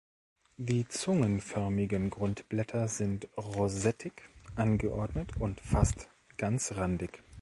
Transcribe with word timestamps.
Die 0.57 0.87
zungenförmigen 0.87 2.09
Grundblätter 2.09 2.87
sind 2.87 3.27
rosettig 3.37 4.13
angeordnet 4.55 5.37
und 5.37 5.59
fast 5.61 6.09
ganzrandig. 6.37 7.21